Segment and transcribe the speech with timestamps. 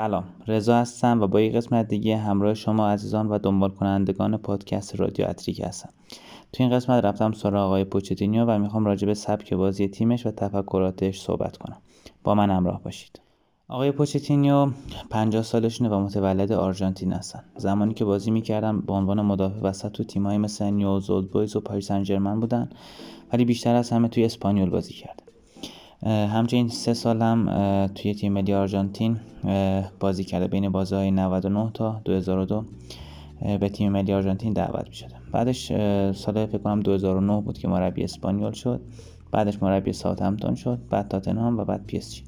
[0.00, 0.24] سلام.
[0.46, 5.26] رضا هستم و با یک قسمت دیگه همراه شما عزیزان و دنبال کنندگان پادکست رادیو
[5.28, 5.88] اتریک هستم.
[6.52, 10.30] تو این قسمت رفتم سراغ آقای پوچتینو و می‌خوام راجع به سبک بازی تیمش و
[10.30, 11.76] تفکراتش صحبت کنم.
[12.24, 13.20] با من همراه باشید.
[13.68, 14.70] آقای پوچتینو
[15.10, 17.44] 50 سالشونه و متولد آرژانتین هستن.
[17.56, 21.88] زمانی که بازی می‌کردن به عنوان مدافع وسط تو تیمایی مثل نیولز بویز و پاریس
[21.88, 22.70] سن بودن
[23.32, 25.29] ولی بیشتر از همه توی اسپانیول بازی کرده
[26.06, 27.46] همچنین سه سال هم
[27.94, 29.16] توی تیم ملی آرژانتین
[30.00, 30.48] بازی کرده.
[30.48, 32.64] بین بازی های 99 تا 2002
[33.60, 35.66] به تیم ملی آرژانتین دعوت می شده بعدش
[36.12, 38.80] سال فکر کنم 2009 بود که مربی اسپانیول شد.
[39.32, 40.78] بعدش مربی ساوتهمپتون شد.
[40.90, 42.22] بعد تاتنهام و بعد پی اس جی.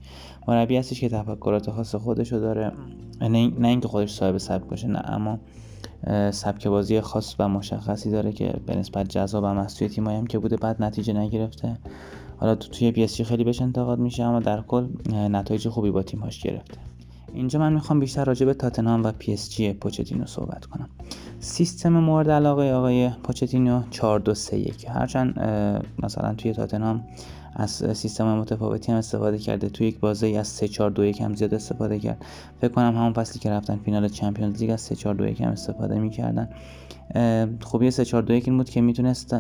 [0.49, 2.73] مربی هستش که تفکرات خاص خودشو داره.
[3.21, 5.39] نه اینکه خودش صاحب سبک باشه نه اما
[6.31, 10.27] سبک بازی خاص و مشخصی داره که به نسبت جذاب هم از توی تیمایی هم
[10.27, 11.77] که بوده بعد نتیجه نگرفته.
[12.43, 16.41] حالا تو توی پی خیلی بهش انتقاد میشه اما در کل نتایج خوبی با تیمهاش
[16.41, 16.79] گرفته.
[17.35, 20.89] اینجا من می‌خوام بیشتر راجع به تاتنهام و پی اس جی پوچتینو صحبت کنم.
[21.41, 25.41] سیستم مورد علاقه آقای پوچتینو 4 2 3 1 هرچند
[26.03, 27.05] مثلا توی تاتنهام
[27.57, 31.35] از سیستم متفاوتی هم استفاده کرده توی یک بازی از 3 4 2 1 هم
[31.35, 32.25] زیاد استفاده کرد.
[32.61, 35.51] فکر کنم همون فصلی که رفتن فینال Champions League از 3 4 2 1 هم
[35.51, 36.49] استفاده می‌کردن.
[37.61, 39.37] خوبی 3 4 2 1 این بود که می‌تونست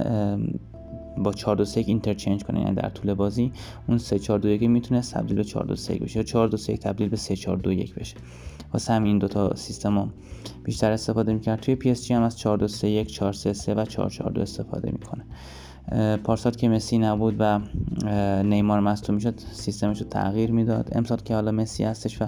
[1.18, 3.52] با 4 2 3 interchange کنه یعنی در طول بازی
[3.88, 6.56] اون 3 4 2 1 می‌تونه تبدیل به 4 2 3 بشه یا 4 2
[6.56, 8.16] 3 تبدیل به 3 4 2 1 بشه.
[8.72, 10.08] واسه همین دو تا سیستم رو
[10.64, 11.60] بیشتر استفاده می‌کرد.
[11.60, 14.10] توی پی اس جی هم از 4 2 3 1 4 3 3 و 4
[14.10, 15.24] 4 2 استفاده می‌کنه.
[16.16, 17.60] پارسال که مسی نبود و
[18.42, 20.88] نیمار مصدوم می‌شد سیستمش رو تغییر می‌داد.
[20.92, 22.26] امسال که حالا مسی هستش و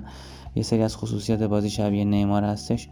[0.57, 2.89] یه سری از خصوصیات بازی شبیه نیمار هستش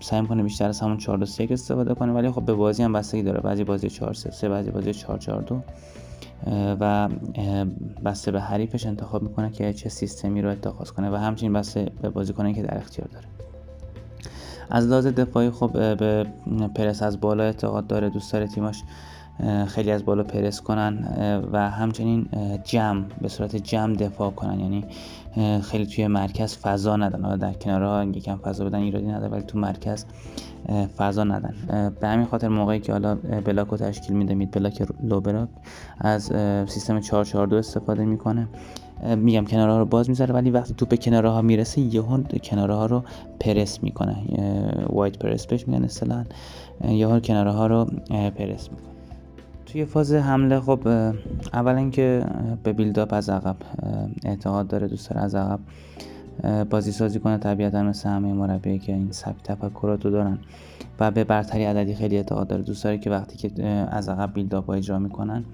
[0.00, 3.22] سعی می‌کنه بیشتر از همون 4 2 استفاده کنه ولی خب به بازی هم بستگی
[3.22, 3.40] داره.
[3.40, 5.62] بعضی بازی 4 3 3 بعضی بازی 4 4 2
[6.80, 7.08] و
[8.04, 12.10] بسته به حریفش انتخاب می‌کنه که چه سیستمی رو اتخاذ کنه و همچنین بسته به
[12.10, 13.26] بازیکنی که در اختیار داره.
[14.70, 16.26] از لحاظ دفاعی خب به
[16.74, 18.82] پرس از بالا اعتقاد داره دوست داره تیماش
[19.66, 21.08] خیلی از بالا پرس کنن
[21.52, 22.28] و همچنین
[22.64, 24.60] جمع به صورت جمع دفاع کنن.
[24.60, 24.84] یعنی
[25.62, 27.36] خیلی توی مرکز فضا ندن.
[27.36, 30.04] در کنارها یکم فضا بدن ایرادی نداره ولی تو مرکز
[30.96, 31.54] فضا ندن.
[32.00, 35.48] به همین خاطر موقعی که حالا block رو تشکیل میده mid block low block
[36.00, 36.22] از
[36.68, 38.48] سیستم 442 استفاده می‌کنه.
[39.16, 42.86] میگم کنارها رو باز می‌ذاره ولی وقتی تو به کناره ها می‌رسه یهو کناره ها
[42.86, 43.02] رو
[43.40, 44.16] پرس می‌کنه.
[44.88, 46.24] wide press بهش میگن اصطلاحا.
[46.88, 48.91] یهو کناره ها رو پرس می‌کنه.
[49.72, 50.88] توی فاز حمله خب
[51.52, 52.26] اولا که
[52.62, 53.56] به بیلداپ از عقب
[54.24, 55.60] اعتقاد داره دوست داره از عقب
[56.70, 57.38] بازی سازی کنه.
[57.38, 60.38] طبیعتا مثل همه مربی که این سبک تفکرات رو دارن
[61.00, 62.62] و به برتری عددی خیلی اعتقاد داره.
[62.62, 65.44] دوست داره که وقتی که از عقب بیلداپ ها اجرا می‌کنن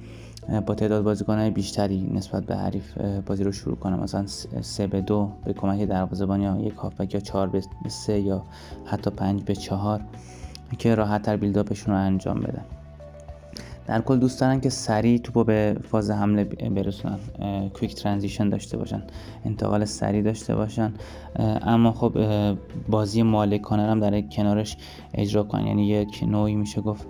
[0.66, 4.26] با تعداد بازیکنهای بیشتری نسبت به حریف بازی رو شروع کنه مثلا
[4.60, 8.42] سه به دو به کمک دروازه‌بان یا یک هافبک یا چهار به سه یا
[8.84, 10.00] حتی پنج به چهار
[10.78, 12.64] که راحت تر بیلداپشون رو انجام بدن.
[13.88, 17.18] در کل دوست دارن که سریع توپو به فاز حمله برسونن
[17.74, 19.02] quick transition داشته باشن
[19.44, 20.94] انتقال سریع داشته باشن
[21.62, 22.18] اما خب
[22.88, 24.76] بازی مالکانه هم در کنارش
[25.14, 25.66] اجرا کنن.
[25.66, 27.06] یعنی یک نوعی میشه گفت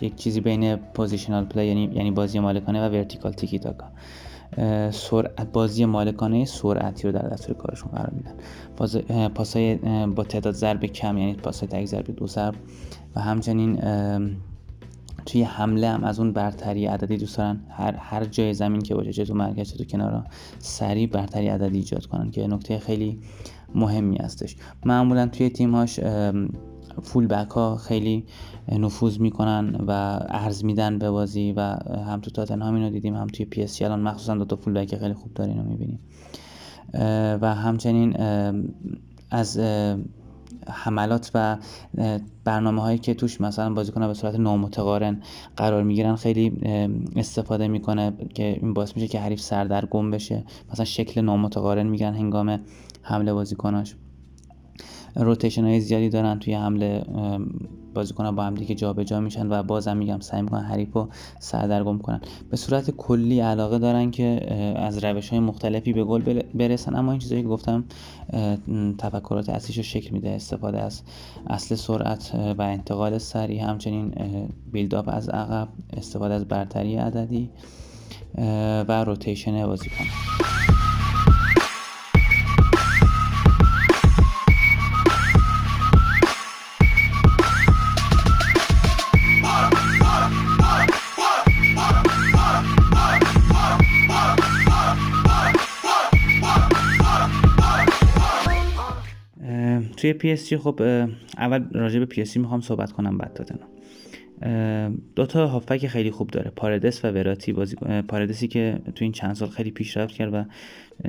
[0.00, 3.86] یک چیزی بین positional play یعنی یعنی بازی مالکانه و vertical tiki-taka
[4.90, 8.34] سرعت بازی مالکانه سرعتی رو در دستور کارشون قرار میدن.
[9.28, 9.76] پاسای
[10.06, 12.54] با تعداد ضرب کم یعنی پاسای تک ضرب دو ضرب.
[13.16, 13.80] و همچنین
[15.26, 17.60] توی حمله هم از اون برتری عددی دوست دارن.
[17.68, 20.24] هر, هر جای زمین که باشه چه تو مرکز چه تو کنارا
[20.58, 23.20] سریع برتری عددی ایجاد کنن که نکته خیلی
[23.74, 24.56] مهمی هستش.
[24.84, 26.00] معمولا توی تیمهاش
[27.02, 28.24] full back ها خیلی
[28.72, 29.90] نفوذ می‌کنن و
[30.28, 31.60] عرض میدن به بازی و
[32.06, 34.96] هم تو تاتنهام اینو دیدیم هم توی پی اس الان مخصوصا دو تا full back
[34.96, 36.00] خیلی خوب داره اینو می‌بینیم
[37.42, 38.16] و همچنین
[39.30, 39.60] از
[40.70, 41.56] حملات و
[42.44, 45.22] برنامه هایی که توش مثلا بازیکن به صورت نامتقارن
[45.56, 46.52] قرار می‌گیرن خیلی
[47.16, 50.44] استفاده می‌کنه که این باعث میشه که حریف سردرگم بشه.
[50.72, 52.60] مثلا شکل نامتقارن میگن هنگام
[53.02, 53.96] حمله بازیکناش.
[55.16, 57.04] روتیشن های زیادی دارن توی حمله
[57.98, 61.08] بازیکن‌ها با هم دیگه جابجا میشن و بازم میگم سعی می‌کنن حریف رو
[61.40, 62.20] سردرگم کنن.
[62.50, 66.96] به صورت کلی علاقه دارن که از روش های مختلفی به گل برسن.
[66.96, 67.84] اما این چیزایی که گفتم
[68.98, 70.30] تفکرات اصلیش رو شکل میده.
[70.30, 71.02] استفاده از
[71.46, 73.62] اصل سرعت و انتقال سریع.
[73.62, 74.14] همچنین
[74.72, 77.50] بیلداپ از عقب استفاده از برتری عددی
[78.88, 80.04] و روتیشن بازیکن.
[99.98, 100.80] توی پی اس خب
[101.38, 103.68] اول راجع به پی می‌خوام صحبت کنم بعد تاتنهام
[105.16, 106.50] دو تا هافبک خیلی خوب داره.
[106.50, 107.76] پاردس و وراتی بازی
[108.08, 110.44] پاردسی که تو این چند سال خیلی پیشرفت کرد و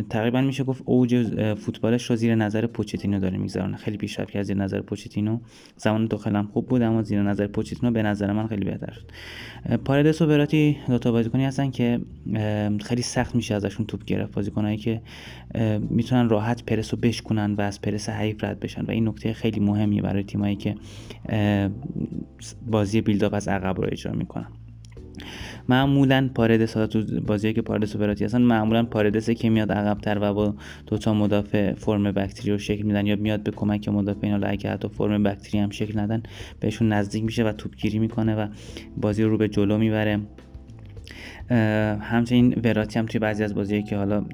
[0.09, 1.15] تقریبا میشه گفت اوج
[1.53, 5.39] فوتبالش رو زیر نظر پوچتینو داره می‌گذرونه خیلی پیشرفت کرد زیر نظر پوچتینو.
[5.77, 9.11] زمان توخل هم خوب بود اما زیر نظر پوچتینو به نظر من خیلی بهتر شد.
[9.77, 11.99] پاردس و وراتی دو تا بازیکنی هستن که
[12.81, 14.35] خیلی سخت میشه ازشون توپ گرفت.
[14.35, 15.01] بازیکنایی که
[15.89, 18.85] می‌تونن راحت پرس رو بشکنن و از پرس حریف رد بشن.
[18.85, 20.75] و این نکته خیلی مهمیه برای تیمایی که
[22.67, 24.47] بازی بیلداپ از عقب رو اجرا می‌کنن.
[25.69, 30.17] معمولا پاردس ها تو بازی که پاردس و براتی هستن معمولا پاردسه که میاد عقبتر
[30.21, 30.55] و با
[30.87, 34.69] دو تا مدافع فرم بکتری رو شکل میدن یا میاد به کمک مدافع اینا اگه
[34.69, 36.23] حتی فرم بکتری هم شکل ندن
[36.59, 38.47] بهشون نزدیک میشه و توپگیری می‌کنه و
[38.97, 40.19] بازی رو به جلو می‌بره.
[42.01, 44.25] همچنین وراتی هم توی بعضی از بازی که حالا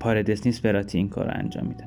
[0.00, 1.84] پاردس نیست وراتی این کار رو انجام میده.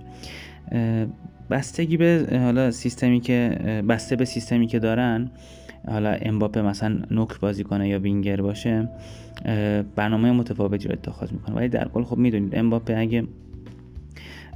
[1.49, 3.49] بستگی به حالا سیستمی که
[3.89, 5.31] بسته به سیستمی که دارن
[5.87, 8.89] حالا امباپه مثلا نوک بازی کنه یا وینگر باشه
[9.95, 11.55] برنامه متفاوتی رو اتخاذ می‌کنه.
[11.55, 13.23] ولی در کل خب می‌دونید امباپه اگه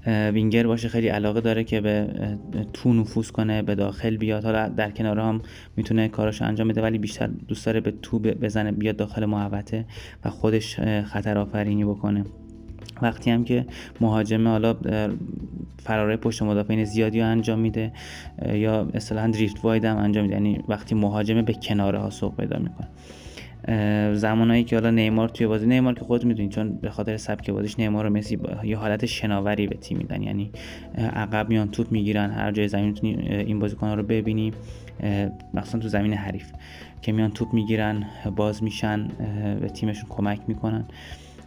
[0.08, 2.08] وینگر باشه خیلی علاقه داره که به
[2.74, 4.46] تو نفوذ کنه به داخل بیاد.
[4.46, 5.42] حالا در کنار هم
[5.78, 9.86] می‌تونه کاراشو انجام بده ولی بیشتر دوست داره به تو بزنه بیاد داخل محوطه
[10.26, 12.26] و خودش خطر آفرینی بکنه.
[13.02, 13.66] وقتی هم که
[14.02, 14.76] مهاجمه حالا
[15.78, 17.92] فراره پشت مدافعین زیادی رو انجام میده
[18.54, 22.60] یا اصطلاحا دریفت واید هم انجام میده یعنی وقتی مهاجمه به کناره ها سوق پیدا
[22.60, 22.88] می‌کنه.
[24.16, 27.80] زمانایی که حالا نیمار توی بازی نیمار که خود می‌دونید چون به خاطر سبک بازیش
[27.80, 30.24] نیمار و مسی یه حالت شناوری به تیم میدن.
[30.24, 30.52] یعنی
[30.98, 34.54] عقب میان توپ می‌گیرن هر جای زمین می‌تونی این بازیکن رو ببینی
[35.54, 36.52] مخصوصا تو زمین حریف.
[37.02, 38.06] که میان توپ می‌گیرن
[38.36, 39.08] باز میشن
[39.62, 40.86] به تیمشون کمک می‌کنن.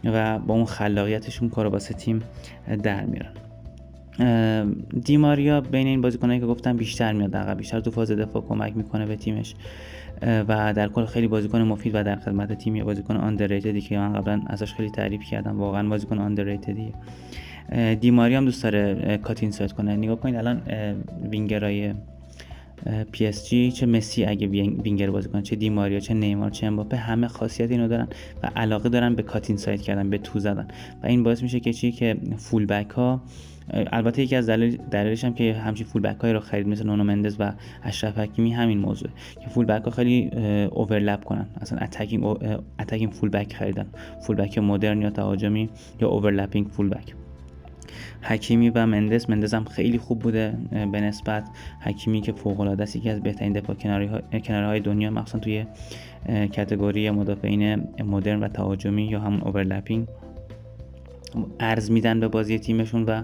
[0.03, 2.21] و با اون خلاقیتشون کارو واسه تیم
[2.83, 3.31] در میرن
[5.05, 9.05] دیماریا بین این بازیکنایی که گفتم بیشتر میاد عقب بیشتر تو فاز دفاع کمک می‌کنه
[9.05, 9.55] به تیمش.
[10.21, 14.13] و در کل خیلی بازیکن مفید و در خدمت تیم یه بازیکن آندرریتدی که من
[14.13, 16.93] قبلا ازش خیلی تعریف کردم واقعا بازیکن آندرریتدیه
[17.95, 19.95] دیماریا هم دوست داره cut inside کنه.
[19.95, 20.61] نگاه کنید الان
[21.31, 21.93] وینگرای
[23.11, 26.97] پی اس جی چه مسی اگه وینگر بازی کنه چه دیماریا چه نیمار چه امباپه
[26.97, 28.07] همه خاصیت اینو دارن
[28.43, 30.67] و علاقه دارن به cut inside کردن به تو زدن.
[31.03, 33.21] و این باعث میشه که چی؟ که full back ها
[33.73, 37.03] البته یکی از دلیل دلیلش هم که همچین full back های رو خرید مثل نونو
[37.03, 37.53] مندز و
[37.83, 39.09] اشرف حکیمی همین موضوع
[39.43, 40.29] که full back ها خیلی
[40.71, 42.25] overlap کنن اصلا attacking
[42.79, 43.85] attacking full back خریدن.
[44.21, 45.69] full back مدرن یا تهاجمی
[46.01, 47.15] یا overlapping full back
[48.21, 49.29] حکیمی و مندز.
[49.29, 51.43] مندز هم خیلی خوب بوده به نسبت
[51.79, 54.09] حکیمی که فوق العاده است یکی از بهترین دفاع کناری
[54.65, 55.65] های دنیا مخصوصا توی
[56.29, 57.75] category مدافعین
[58.05, 60.07] مدرن و تهاجمی یا همون overlapping
[61.59, 63.23] عرض میدن به بازی تیمشون و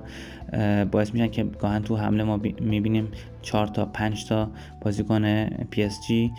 [0.85, 3.07] باعث میشن که گاهن تو حمله ما می‌بینیم
[3.41, 4.51] 4 تا 5 تا
[4.81, 6.31] بازیکن پی اس جی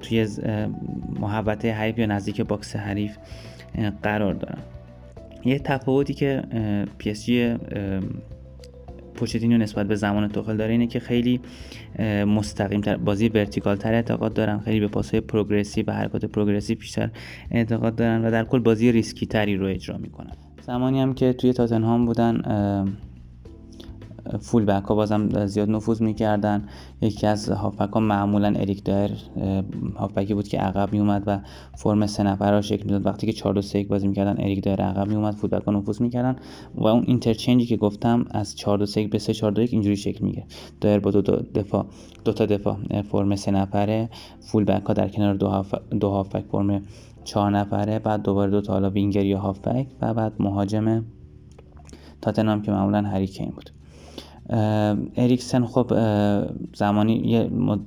[0.00, 0.26] توی
[1.20, 3.16] محوطه حریف یا نزدیک box حریف
[4.02, 4.58] قرار دارن.
[5.46, 6.42] یه تفاوتی که
[6.98, 7.56] پی اس جی
[9.14, 11.40] پوچتینو نسبت به زمان توخل داره اینه که خیلی
[12.26, 17.10] مستقیم تر بازی vertical تر اعتقاد دارن خیلی به پاسهای progressive و حرکات progressive بیشتر
[17.50, 20.32] اعتقاد دارن و در کل بازی ریسکی تری رو اجرا می‌کنن.
[20.62, 22.42] زمانی هم که توی تاتنهام بودن
[24.40, 26.68] full back ها بازم زیاد نفوذ می‌کردن.
[27.00, 29.10] یکی از هافبک ها معمولا اریک دایر
[29.96, 31.40] هافبکی بود که عقب میومد و
[31.76, 33.06] فرم سه نفر را شکل می‌داد.
[33.06, 36.02] وقتی که 4 2 3 بازی می‌کردن اریک دایر عقب میومد full back ها نفوذ
[36.02, 36.36] می‌کردن
[36.74, 39.72] و اون interchange ی که گفتم از 4 2 3 به 3 4 2 1
[39.72, 40.44] اینجوری شکل می‌گیره.
[40.80, 41.86] دایر با دو, دو دفاع
[42.24, 44.08] دو تا دفاع فرم سه نفره.
[44.40, 46.82] full back ها در کنار دو هاف دو هافبک فرم
[47.24, 47.98] چهار نفره.
[47.98, 51.04] بعد دوباره دو تا حالا وینگر یا هافبک و بعد مهاجم
[52.22, 53.70] تاتنهام که معمولا هری کین بود.
[55.16, 55.92] اریکسن خب
[56.74, 57.14] زمانی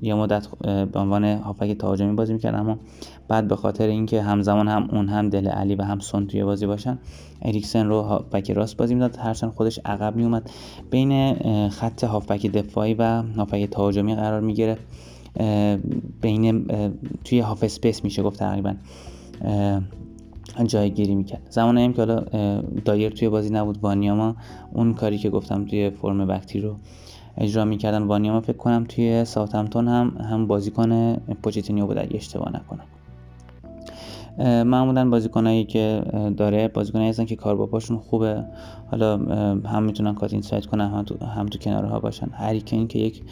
[0.01, 2.79] یه مدت به عنوان هافبک تهاجمی بازی می‌کرد اما
[3.27, 6.65] بعد به خاطر اینکه همزمان هم اون هم دله علی و هم سون توی بازی
[6.65, 6.99] باشن
[7.41, 9.17] اریکسن رو هافبک راست بازی می‌داد.
[9.17, 10.49] هرچند خودش عقب میومد
[10.91, 11.35] بین
[11.69, 14.77] خط هافبک دفاعی و هافبک تهاجمی قرار می‌گیره.
[16.21, 16.67] بین
[17.23, 18.73] توی half space میشه گفت تقریبا.
[20.65, 21.41] جایگیری می‌کرد.
[21.49, 22.23] زمانی هم که حالا
[22.85, 24.35] دایر توی بازی نبود وانیاما
[24.73, 26.75] اون کاری که گفتم توی فرم back three رو
[27.37, 28.03] اجرا می‌کردن.
[28.03, 32.83] وانیاما فکر کنم توی ساوثهمپتون هم هم بازیکن پوچتینیو بود اگه اشتباه نکنم.
[34.39, 36.01] معمولا بازیکنایی که
[36.37, 38.43] داره بازیکنایی هستن که کار با پاشون خوبه.
[38.91, 39.17] حالا
[39.65, 42.27] هم می‌تونن cut inside کنن هم تو, هم تو کنارها باشن.
[42.33, 43.23] هری کین یک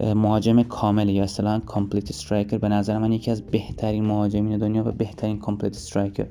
[0.00, 4.92] مهاجم کامل یا اصطلاحا complete striker به نظر من یکی از بهترین مهاجمین دنیا و
[4.92, 6.26] بهترین complete striker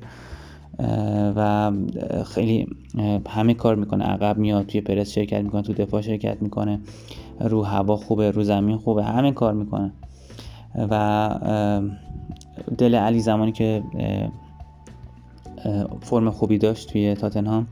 [1.35, 1.71] و
[2.25, 2.67] خیلی
[3.29, 4.03] همه کار می‌کنه.
[4.05, 6.79] عقب میاد توی پرس شرکت می‌کنه تو دفاع شرکت می‌کنه.
[7.39, 9.93] رو هوا خوبه رو زمین خوبه همه کار می‌کنه.
[10.75, 11.39] و
[12.77, 13.83] دله علی زمانی که
[16.01, 17.67] فرم خوبی داشت توی تاتنهام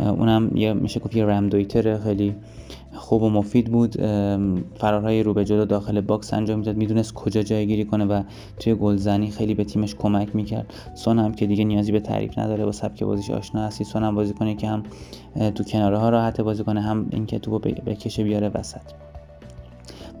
[0.00, 2.34] اونم یه میشه گفت یه Raumdeuter خیلی
[2.94, 3.96] خوب و مفید بود.
[4.76, 6.76] فرارهای رو به جلو داخل box انجام می‌داد.
[6.76, 8.22] می‌دونست کجا جایگیری کنه و
[8.58, 10.74] توی گلزنی خیلی به تیمش کمک می‌کرد.
[10.94, 13.84] سون هم که دیگه نیازی به تعریف نداره با سبک بازیش آشنا هستی.
[13.84, 14.82] سون هم بازیکنیه که هم
[15.54, 18.80] تو کناره ها راحت بازی کنه هم اینکه تو بکشه بیاره وسط.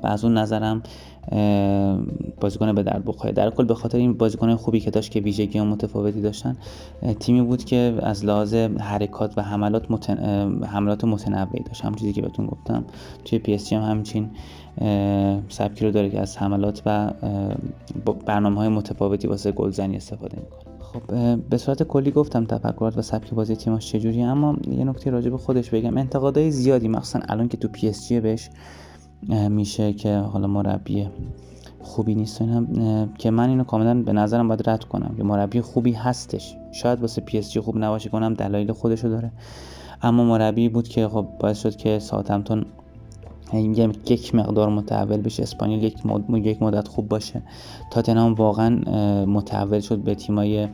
[0.02, 0.82] و از اون نظرم
[2.40, 3.32] بازیکن به درد بخوره.
[3.32, 6.56] در کل به خاطر این بازیکن خوبی که داشت که ویژگی ها متفاوتی داشتن
[7.20, 10.16] تیمی بود که از لحاظ حرکات و حملات متن...
[10.64, 11.84] حملات متنوعی داشت.
[11.84, 12.84] هم چیزی که بهتون گفتم
[13.24, 14.30] توی پی اس هم همچین
[15.48, 17.10] سبکی رو داره که از حملات و
[18.26, 20.60] برنامه های متفاوتی واسه گلزنی استفاده می‌کنه.
[20.80, 25.30] خب به صورت کلی گفتم تفکرات و سبک بازی تیماش چجوری اما یه نکته راجع
[25.30, 25.96] به خودش بگم.
[25.96, 28.50] انتقادهای زیادی مخصوصا الان که تو پی اس بهش
[29.28, 31.08] میشه که حالا مربی
[31.80, 35.92] خوبی نیست هم که من اینو کاملا به نظرم باید رد کنم که مربی خوبی
[35.92, 36.56] هستش.
[36.72, 39.30] شاید واسه پی اس جی خوب نباشه کنم دلایل خودشو داره.
[40.02, 41.98] اما مربی بود که خب باعث شد که
[43.52, 45.42] ساعتمتون یک مقدار متحول بشه.
[45.42, 45.94] اسپانیول یک,
[46.34, 47.42] یک مدت خوب باشه.
[47.90, 48.70] تاتنهام واقعا
[49.24, 50.68] متحول شد به تیمای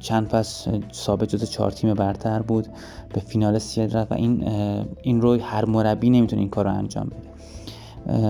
[0.00, 2.66] چند فصل ثابت جز چهار تیم برتر بود.
[3.14, 4.48] به فینال سیل رفت و این
[5.02, 7.28] این رو هر مربی نمی‌تونه این کار انجام بده.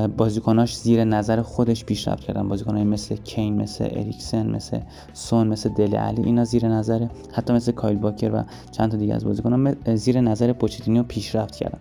[0.07, 2.49] بازیکناش زیر نظر خودش پیشرفت کردن.
[2.49, 4.79] بازیکنای مثل کین مثل اریکسن مثل
[5.12, 9.15] سون مثل دل علی اینا زیر نظر حتی مثل کایل باکر و چند تا دیگه
[9.15, 11.79] از بازیکنان زیر نظر پوچتینیو پیشرفت کردن.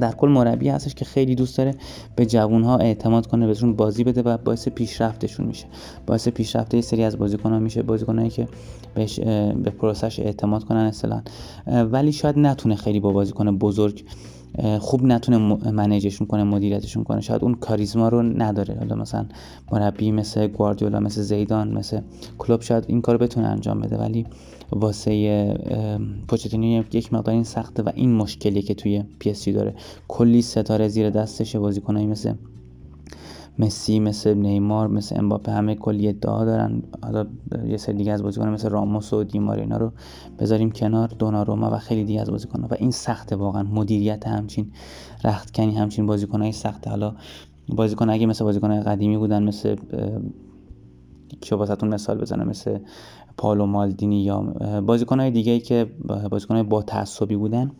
[0.00, 1.74] در کل مربی هستش که خیلی دوست داره
[2.16, 5.66] به جوانها اعتماد کنه بهشون بازی بده و باعث پیشرفتشون میشه.
[6.06, 8.48] باعث پیشرفت یه سری از بازیکن‌ها میشه بازیکنایی که
[8.94, 11.22] بهش به پروسش اعتماد کنن اصلا.
[11.66, 14.04] ولی شاید نتونه خیلی با بازیکن بزرگ
[14.80, 15.38] خوب نتونه
[15.70, 17.20] منیجشون کنه مدیریتشون کنه.
[17.20, 18.76] شاید اون کاریزما رو نداره.
[18.78, 19.26] حالا مثلا
[19.72, 22.00] مربی مثل گواردیولا مثل زیدان مثل
[22.38, 23.96] کلوب شاید این کار بتونه انجام بده.
[23.96, 24.26] ولی
[24.72, 25.54] واسه
[26.28, 29.74] پوچتینو یک مقدار این سخته و این مشکلی که توی پی داره.
[30.08, 32.34] کلی ستاره زیر دستش بازیکنایی مثل
[33.58, 36.82] مسی مثل نیمار مثل امباپه همه کلی ادعا دارن.
[37.02, 37.26] حالا
[37.66, 39.92] یه سری دیگه از بازیکن مثل راموس و دیمار اینا رو
[40.38, 43.62] بذاریم کنار دوناروما و خیلی دیگه از بازیکن و این سخته واقعا.
[43.62, 44.72] مدیریت همچین
[45.24, 46.90] رختکنی همچین بازیکنای سخته.
[46.90, 47.14] حالا
[47.68, 49.76] بازیکن اگه مثل بازیکن قدیمی بودن مثل
[51.40, 52.78] چه واسهتون مثال بزنم مثل
[53.36, 54.40] پائولو مالدینی یا
[54.86, 55.86] بازیکنهای دیگه که
[56.30, 57.70] بازیکنهای با تعصبی بودن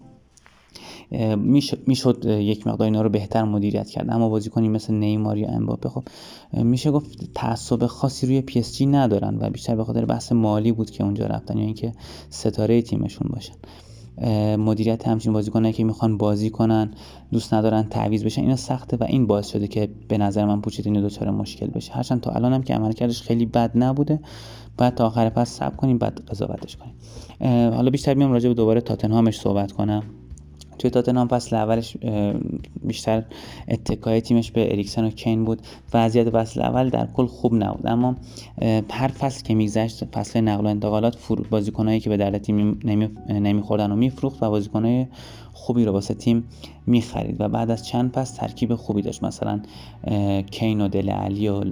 [1.86, 4.10] می‌شد یک مقدار اینا رو بهتر مدیریت کرد.
[4.10, 6.04] اما بازیکنی مثل نیمار یا امباپه خب
[6.52, 10.72] میشه گفت تعصب خاصی روی پی اس جی ندارن و بیشتر به خاطر بحث مالی
[10.72, 11.92] بود که اونجا رفتن یا اینکه
[12.30, 13.54] ستاره تیمشون باشن.
[14.58, 16.90] مدیریت همچین بازیکنایی که می‌خوان بازی کنن
[17.32, 21.00] دوست ندارن تعویض بشن اینا سخته و این باعث شده که به نظر من پوچتینو
[21.00, 21.92] دوچار مشکل بشه.
[21.92, 24.20] هرچند تا الان هم که عملکردش خیلی بد نبوده.
[24.76, 26.94] بعد تا آخر پس صبر کنیم بعد قضاوتش کنیم.
[27.74, 30.02] حالا بیشتر میام راجع به دوباره تاتنهامش صحبت کنم.
[30.78, 31.96] توی تاتنهام فصل اولش
[32.84, 33.24] بیشتر
[33.68, 35.62] اتکای تیمش به اریکسن و کین بود.
[35.94, 37.86] وضعیت فصل اول در کل خوب نبود.
[37.86, 38.16] اما
[38.90, 41.16] هر فصل که میگذشت فصل نقل و انتقالات
[41.50, 42.80] بازیکنایی که به درد تیم
[43.28, 45.06] نمیخوردن و میفروخت و بازیکنای
[45.52, 46.44] خوبی رو واسه تیم
[46.86, 47.40] می‌خرید.
[47.40, 49.24] و بعد از چند فصل ترکیب خوبی داشت.
[49.24, 49.60] مثلا
[50.50, 51.64] کین و دل علی و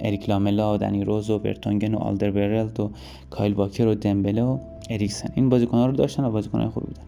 [0.00, 2.30] اریک لاملا و دنی روز و برتونگن و آلدر
[2.80, 2.90] و
[3.30, 4.58] کایل واکر و دمبله و
[4.90, 5.28] اریکسن.
[5.34, 7.07] این بازیکن‌ها رو داشتن و بازیکن‌های خوبی بودن.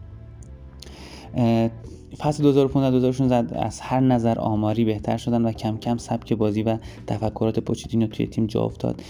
[2.17, 6.77] فصل 2015 2016 از هر نظر آماری بهتر شدن و کم کم سبک بازی و
[7.07, 9.01] تفکرات پوچتینو توی تیم جا افتاد.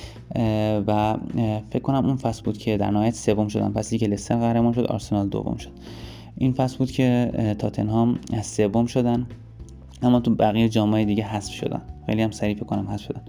[0.87, 1.17] و
[1.69, 4.85] فکر کنم اون فصل بود که در نهایت سوم شدن فصلی که لستر قهرمان شد
[4.85, 5.71] آرسنال دوم شد.
[6.37, 9.27] این فصل بود که تاتنهام از سوم شدن
[10.01, 11.81] اما تو بقیه جامعه دیگه حذف شدن.
[12.05, 13.21] خیلی هم سریع کنم حذف شدن.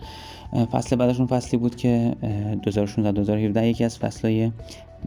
[0.64, 2.14] فصل بعدشون فصلی بود که
[2.62, 4.52] 2016 2017 یکی از فصلهای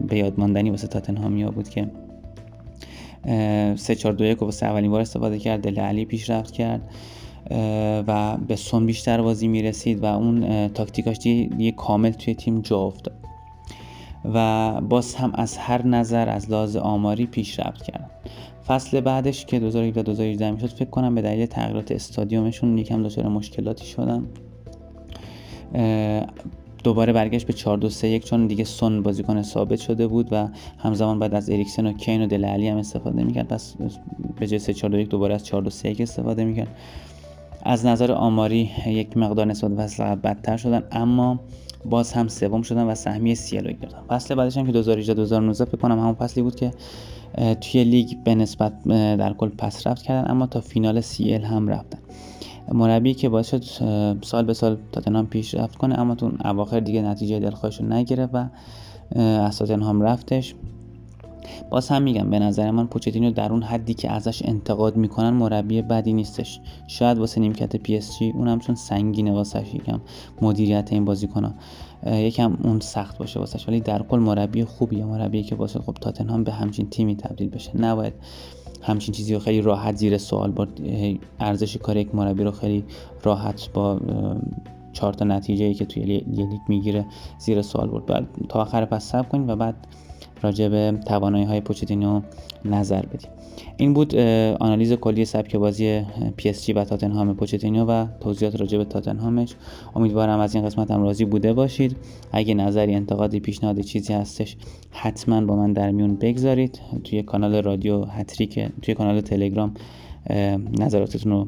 [0.08, 1.92] به یاد ماندنی واسه تاتنهامیا بود که
[3.26, 6.82] 3 4 2 1 واسه اولین بار استفاده کرد دل علی پیشرفت کرد
[8.08, 13.16] و به سون بیشتر بازی می‌رسید و اون تاکتیکاش دیگه کامل توی تیم جا افتاد.
[14.34, 18.10] و باز هم از هر نظر از لحاظ آماری پیشرفت کردن
[18.68, 23.86] فصل بعدش که 2017 2018 می‌شد فکر کنم به دلیل تغییرات استادیومشون یکم دچار مشکلاتی
[23.86, 24.26] شدن
[26.86, 30.48] دوباره برگشت به 4 2 3 1 چون دیگه سون بازیکن ثابت شده بود و
[30.78, 33.48] همزمان بعد از اریکسن و کین و دل علی هم استفاده می‌کرد.
[33.48, 33.76] پس
[34.40, 36.68] به جای 3 4 2 1 دوباره از 4 2 3 1 استفاده می‌کرد.
[37.64, 41.40] از نظر آماری یک مقدار نسبت به فصل قبل بدتر شدن اما
[41.86, 45.66] باز هم سوم شدن و سهمیه سی رو گرفتن فصل بعدش هم که 2018 2019
[45.66, 46.72] فکر کنم همون فصلی بود که
[47.62, 48.84] توی لیگ به نسبت
[49.18, 52.00] در کل پس رفت کردن اما تا فینال سی هم رفتن.
[52.72, 53.64] مربی که باعث شد
[54.24, 58.48] سال به سال تاتنهام پیشرفت کنه اما تو اواخر دیگه نتیجه دلخواهش رو نگرفت و
[59.20, 60.56] از تاتنهام رفتش.
[61.70, 65.82] باز هم میگم به نظر من پوچتینو در اون حدی که ازش انتقاد می‌کنن مربی
[65.82, 66.60] بدی نیستش.
[66.88, 70.02] شاید واسه نیمکت پی اس جی اونم چون سنگینه واسش یکم
[70.42, 71.54] مدیریت این بازیکن‌ها
[72.12, 73.68] یکم اون سخت باشه واسش.
[73.68, 77.78] ولی در کل مربی خوبیه مربی که واسه خب تاتنهام به همچین تیمی تبدیل بشه.
[77.78, 78.14] نباید
[78.82, 80.82] همچین چیزی رو خیلی راحت زیر سوال برد
[81.40, 82.84] ارزش کار یک مربی رو خیلی
[83.24, 84.00] راحت با
[84.94, 87.06] چهار تا نتیجه ای که توی لیگ می‌گیره
[87.38, 88.06] زیر سوال برد.
[88.06, 89.88] بعد تا آخر پس صبر کنید و بعد
[90.46, 92.22] راجع به توانایی های پوچتینو
[92.66, 93.30] نظر بدیم.
[93.78, 94.16] این بود
[94.60, 96.02] آنالیز کلی سبک بازی
[96.38, 99.56] پی اس جی و تاتنهام پوچتینو و توضیحات راجع به تاتنهامش.
[99.96, 101.96] امیدوارم از این قسمت هم راضی بوده باشید.
[102.32, 104.58] اگه نظری انتقادی پیشنهاد چیزی هستش
[104.92, 106.82] حتما با من در میون بگذارید.
[107.04, 109.74] توی کانال رادیو هتریک توی کانال تلگرام
[110.80, 111.48] نظراتتون رو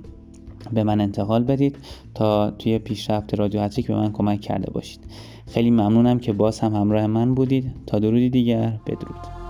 [0.74, 1.76] به من انتقال بدید
[2.14, 5.00] تا توی پیشرفت رادیو هتریک به من کمک کرده باشید.
[5.48, 7.72] خیلی ممنونم که باز هم همراه من بودید.
[7.88, 9.47] تا درودی دیگر بدرود.